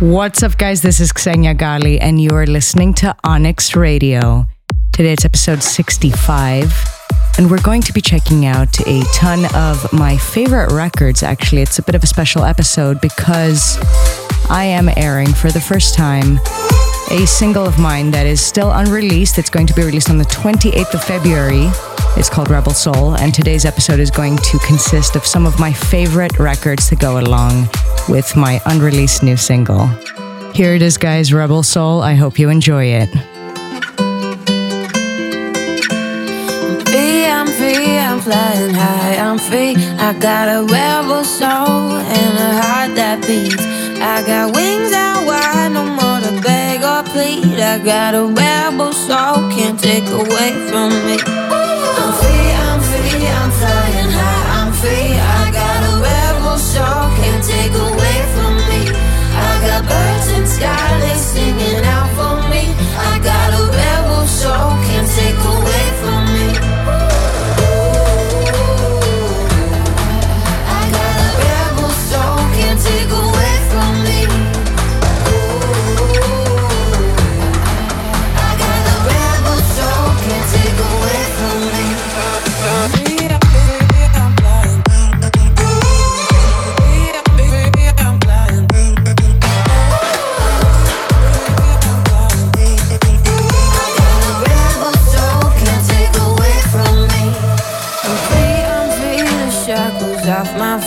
[0.00, 0.80] What's up, guys?
[0.82, 4.46] This is Xenia Ghali, and you are listening to Onyx Radio.
[4.92, 6.87] Today it's episode 65,
[7.38, 11.22] and we're going to be checking out a ton of my favorite records.
[11.22, 13.78] Actually, it's a bit of a special episode because
[14.50, 16.40] I am airing for the first time
[17.10, 19.38] a single of mine that is still unreleased.
[19.38, 21.70] It's going to be released on the 28th of February.
[22.16, 25.72] It's called Rebel Soul, and today's episode is going to consist of some of my
[25.72, 27.68] favorite records to go along
[28.08, 29.86] with my unreleased new single.
[30.52, 32.02] Here it is, guys Rebel Soul.
[32.02, 33.37] I hope you enjoy it.
[38.28, 39.72] Flying high, I'm free.
[39.96, 43.64] I got a rebel soul and a heart that beats.
[44.14, 47.56] I got wings out wide, no more to beg or plead.
[47.72, 51.16] I got a rebel soul, can't take away from me.
[52.02, 55.12] I'm free, I'm free, I'm flying high, I'm free.
[55.40, 58.80] I got a rebel soul, can't take away from me.
[59.48, 62.76] I got birds in sky, they singing out for me.
[63.08, 64.67] I got a rebel soul,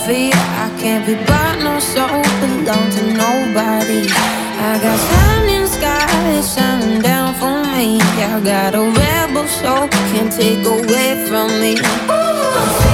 [0.02, 0.34] my feet.
[0.34, 4.08] I can't be bought, no soul belong to nobody.
[4.58, 8.00] I got sun in sky, it's shining down for me.
[8.00, 11.76] I got a rebel soul, can't take away from me.
[11.78, 12.91] I'm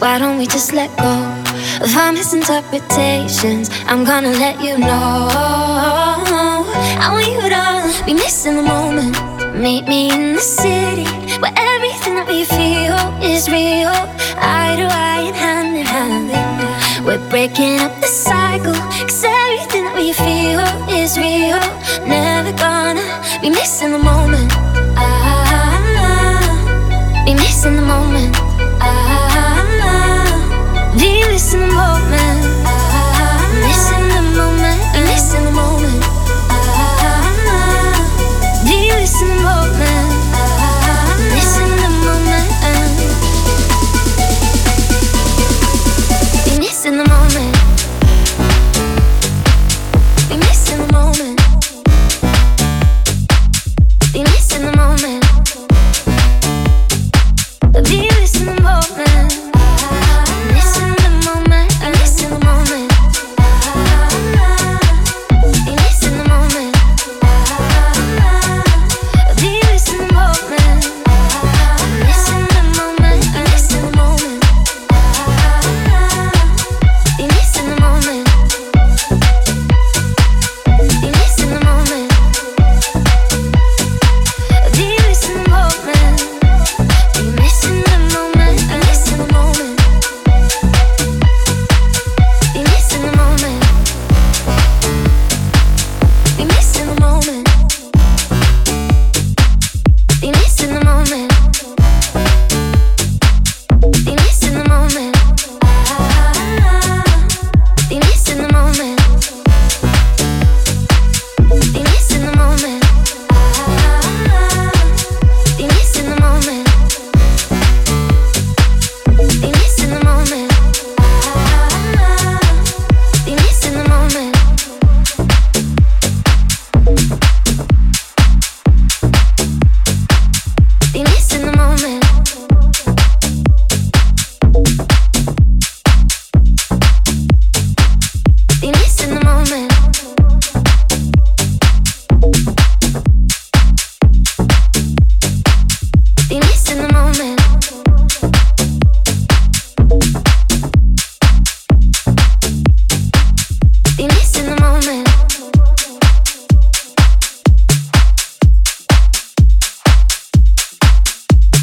[0.00, 1.12] Why don't we just let go
[1.84, 3.68] of our misinterpretations?
[3.86, 5.28] I'm gonna let you know.
[7.02, 9.14] I want you to be missing the moment.
[9.54, 11.04] Meet me in the city
[11.42, 13.92] where everything that we feel is real.
[14.40, 17.04] Eye to eye and hand in hand.
[17.04, 20.64] We're breaking up the cycle, cause everything that we feel
[20.96, 21.60] is real.
[22.08, 22.69] Never go.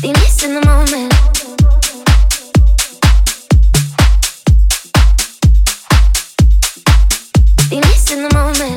[0.03, 1.13] in the moment.
[7.71, 8.76] In the moment.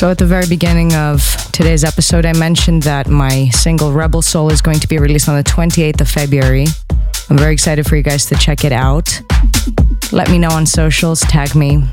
[0.00, 1.20] So, at the very beginning of
[1.52, 5.36] today's episode, I mentioned that my single Rebel Soul is going to be released on
[5.36, 6.64] the 28th of February.
[7.28, 9.20] I'm very excited for you guys to check it out.
[10.10, 11.84] Let me know on socials, tag me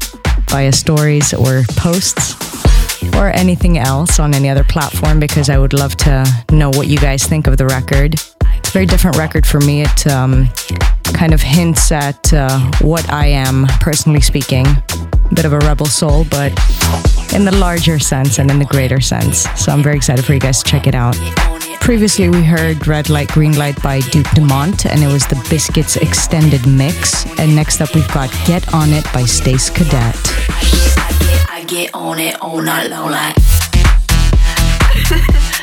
[0.50, 2.34] via stories or posts
[3.18, 7.00] or anything else on any other platform because I would love to know what you
[7.00, 8.14] guys think of the record.
[8.14, 9.82] It's a very different record for me.
[9.82, 10.48] It um,
[11.14, 14.66] kind of hints at uh, what I am, personally speaking.
[15.34, 16.52] Bit of a rebel soul, but
[17.34, 19.48] in the larger sense and in the greater sense.
[19.56, 21.16] So I'm very excited for you guys to check it out.
[21.82, 25.96] Previously, we heard Red Light, Green Light by Duke Dumont, and it was the Biscits
[25.96, 27.26] extended mix.
[27.40, 30.16] And next up, we've got Get On It by Stace Cadet.
[30.50, 30.62] I
[31.22, 33.36] get, I get on it all night long like.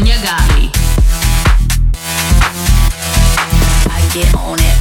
[0.00, 0.32] Xenia I
[4.14, 4.74] get on it,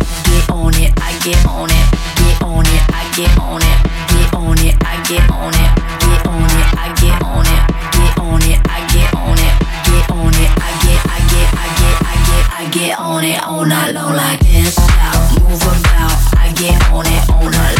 [1.04, 3.78] I get on it, get on it, I get on it,
[4.08, 7.60] get on it, I get on it, get on it, I get on it,
[8.00, 11.68] get on it, I get on it, get on it, I get, I get, I
[11.76, 16.54] get, I get, I get on it all night long like out, move about, I
[16.56, 17.79] get on it all night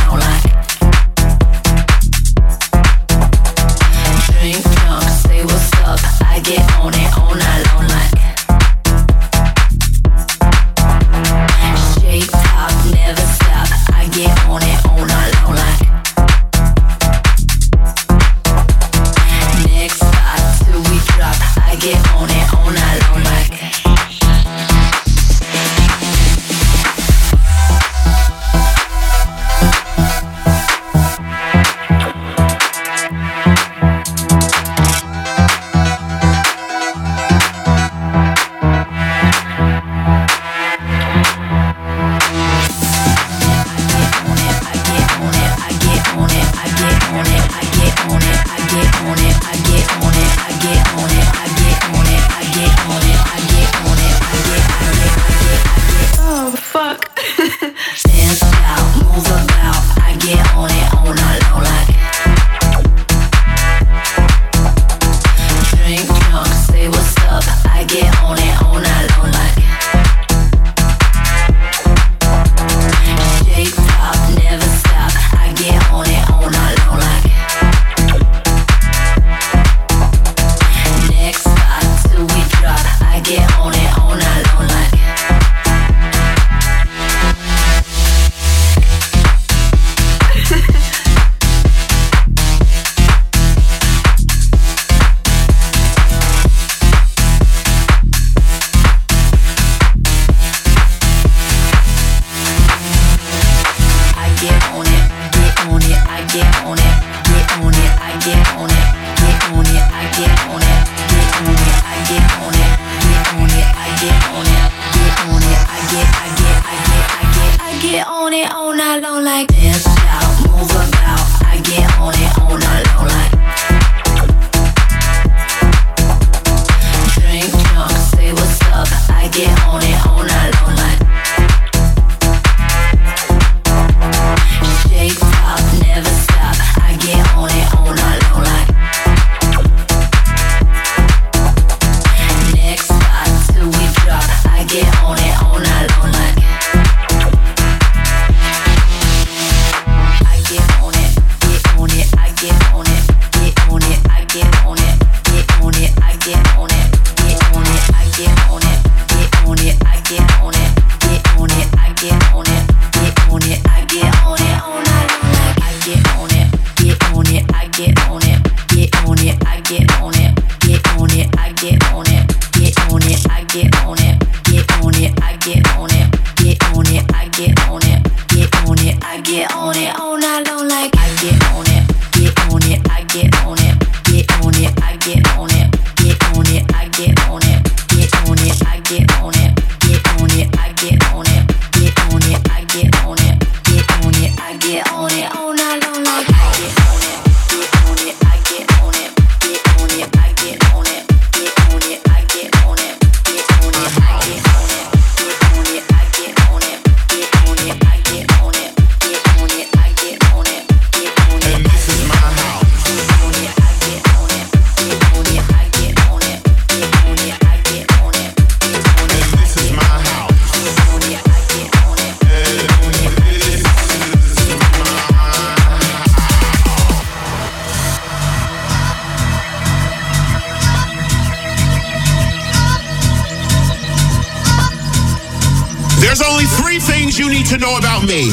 [237.60, 238.32] know about me?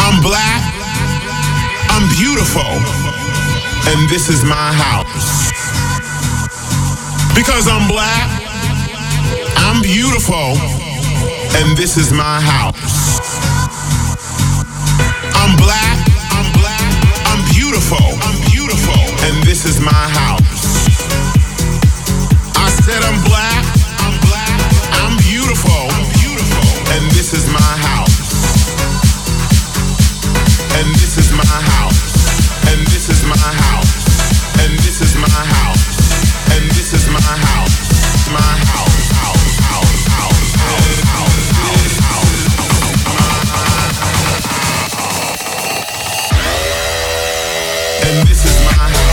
[0.00, 0.62] I'm black,
[1.92, 2.72] I'm beautiful,
[3.92, 5.52] and this is my house.
[7.34, 8.28] Because I'm black,
[9.56, 10.56] I'm beautiful,
[11.60, 13.20] and this is my house.
[15.36, 15.98] I'm black,
[16.32, 16.92] I'm black,
[17.28, 20.88] I'm beautiful, I'm beautiful, and this is my house.
[22.56, 23.83] I said I'm black
[25.44, 25.84] beautiful,
[26.24, 26.64] beautiful,
[26.96, 28.72] and this is my house.
[30.80, 32.16] And this is my house.
[32.72, 33.92] And this is my house.
[34.64, 36.00] And this is my house.
[36.56, 37.76] And this is my house.
[38.32, 39.12] My house.
[39.20, 39.58] House.
[39.68, 40.08] House.
[40.16, 40.56] House.
[40.64, 41.04] House.
[41.12, 41.52] House.
[41.60, 42.40] house, house.
[48.08, 49.03] And this is my house.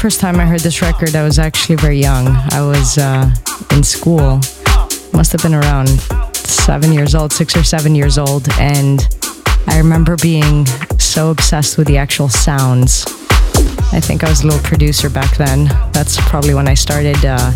[0.00, 2.26] First time I heard this record, I was actually very young.
[2.52, 3.30] I was uh,
[3.72, 4.40] in school.
[5.12, 5.88] Must have been around
[6.34, 9.06] seven years old, six or seven years old, and
[9.66, 10.64] I remember being
[10.98, 13.04] so obsessed with the actual sounds.
[13.92, 15.66] I think I was a little producer back then.
[15.92, 17.50] That's probably when I started uh,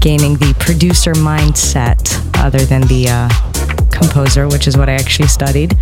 [0.00, 2.00] gaining the producer mindset,
[2.38, 5.76] other than the uh, composer, which is what I actually studied.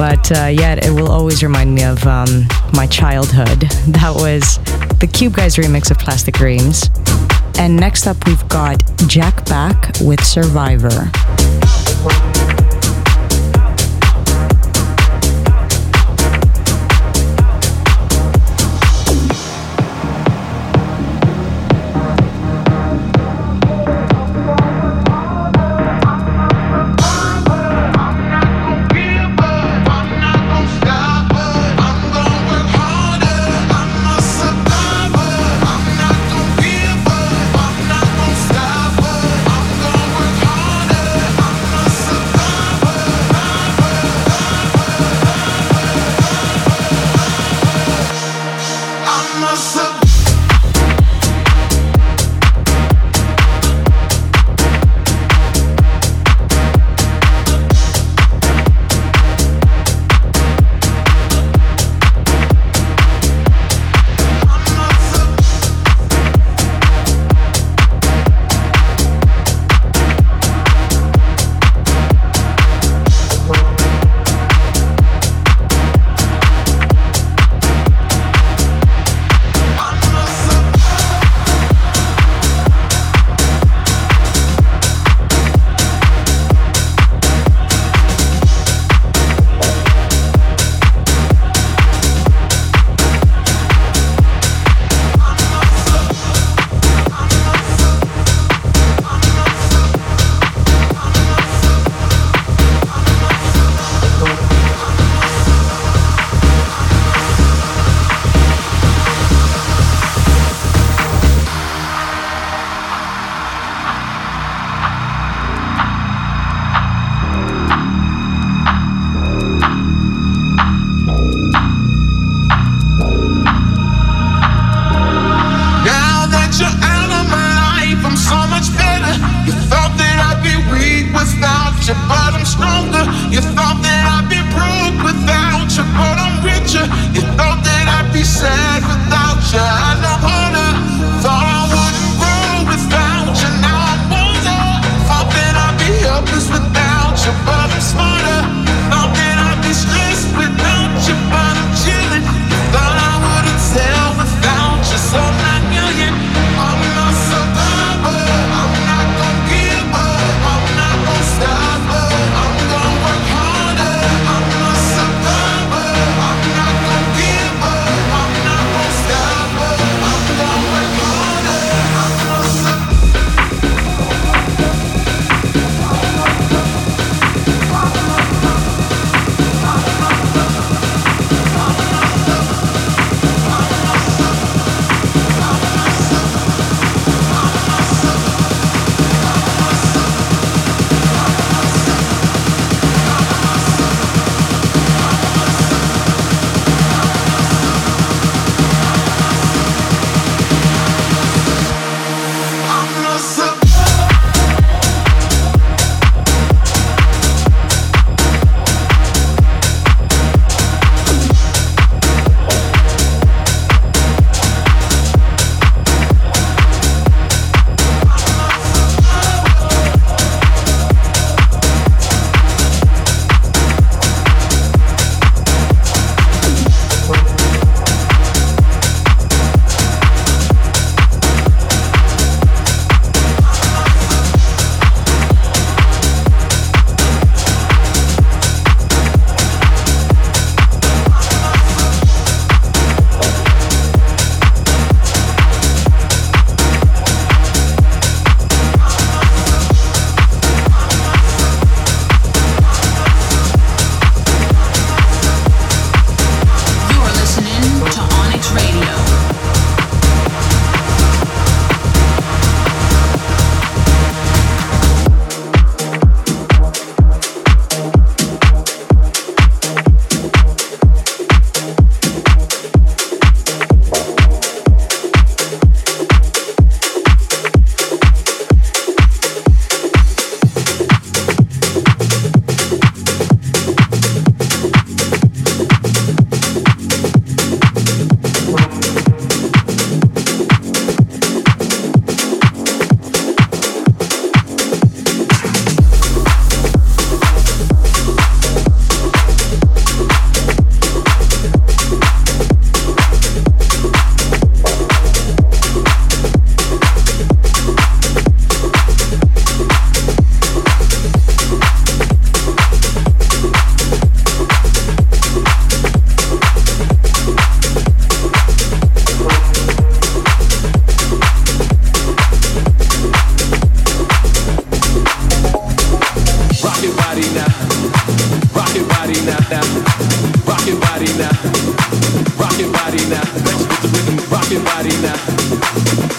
[0.00, 3.68] But uh, yet, it will always remind me of um, my childhood.
[4.00, 4.56] That was
[4.98, 6.88] the Cube Guys remix of Plastic Dreams.
[7.58, 11.10] And next up, we've got Jack Back with Survivor.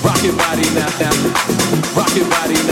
[0.01, 1.11] Rock your body now, now.
[1.95, 2.70] Rock your body now.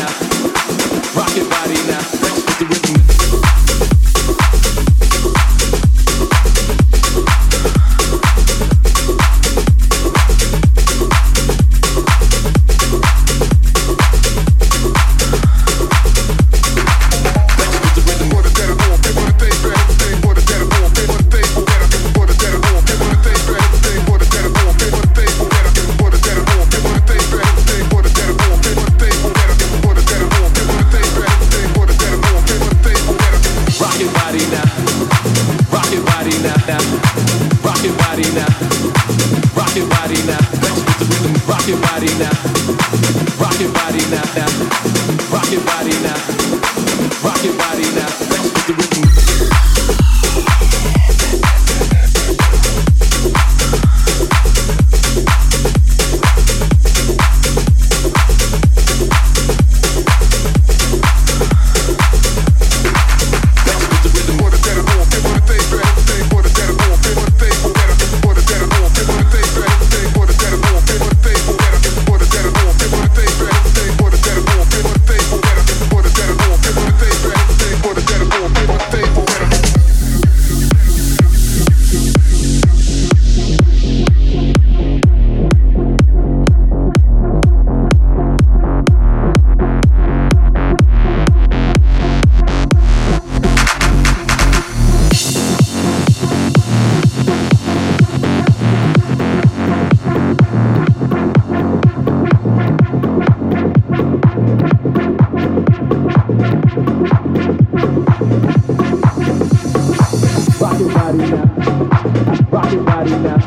[110.99, 113.39] Rock your body now.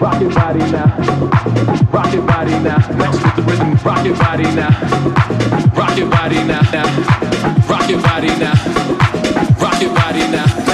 [0.00, 0.86] Rock your body now.
[1.92, 2.78] Rock your body now.
[2.96, 4.56] Rock your body now.
[5.76, 6.10] Rock your
[6.72, 6.84] now.
[7.68, 8.54] Rock your body now.
[9.60, 10.65] Rock your body now.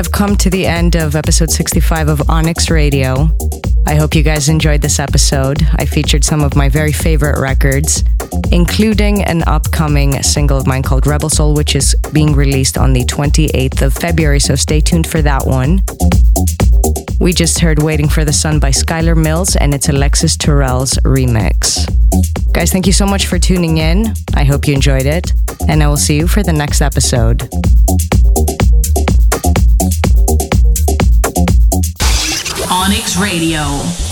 [0.00, 3.28] Have come to the end of episode 65 of Onyx Radio.
[3.86, 5.62] I hope you guys enjoyed this episode.
[5.74, 8.02] I featured some of my very favorite records,
[8.50, 13.04] including an upcoming single of mine called Rebel Soul, which is being released on the
[13.04, 15.82] 28th of February, so stay tuned for that one.
[17.20, 21.84] We just heard Waiting for the Sun by Skylar Mills, and it's Alexis Terrell's remix.
[22.54, 24.14] Guys, thank you so much for tuning in.
[24.34, 25.30] I hope you enjoyed it,
[25.68, 27.50] and I will see you for the next episode.
[33.16, 34.09] Radio.